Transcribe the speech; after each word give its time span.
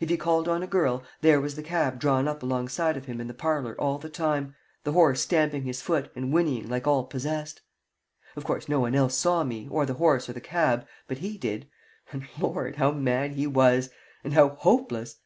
If 0.00 0.08
he 0.08 0.16
called 0.16 0.48
on 0.48 0.62
a 0.62 0.66
girl, 0.66 1.02
there 1.20 1.38
was 1.38 1.54
the 1.54 1.62
cab 1.62 1.98
drawn 2.00 2.26
up 2.26 2.42
alongside 2.42 2.96
of 2.96 3.04
him 3.04 3.20
in 3.20 3.26
the 3.26 3.34
parlor 3.34 3.78
all 3.78 3.98
the 3.98 4.08
time, 4.08 4.54
the 4.84 4.92
horse 4.92 5.20
stamping 5.20 5.64
his 5.64 5.82
foot 5.82 6.10
and 6.16 6.32
whinnying 6.32 6.66
like 6.66 6.86
all 6.86 7.04
possessed. 7.04 7.60
Of 8.36 8.44
course 8.44 8.70
no 8.70 8.80
one 8.80 8.94
else 8.94 9.14
saw 9.16 9.44
me 9.44 9.68
or 9.70 9.84
the 9.84 9.92
horse 9.92 10.30
or 10.30 10.32
the 10.32 10.40
cab, 10.40 10.86
but 11.06 11.18
he 11.18 11.36
did 11.36 11.68
and, 12.10 12.26
Lord! 12.40 12.76
how 12.76 12.90
mad 12.90 13.32
he 13.32 13.46
was, 13.46 13.90
and 14.24 14.32
how 14.32 14.48
hopeless! 14.58 15.16